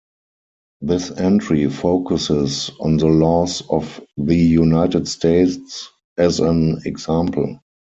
This 0.81 1.11
entry 1.11 1.69
focuses 1.69 2.71
on 2.79 2.97
the 2.97 3.05
laws 3.05 3.61
of 3.69 4.01
the 4.17 4.35
United 4.35 5.07
States 5.07 5.89
as 6.17 6.39
an 6.39 6.81
example. 6.85 7.59